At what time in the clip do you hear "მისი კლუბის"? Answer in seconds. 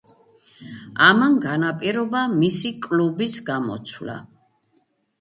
2.33-3.39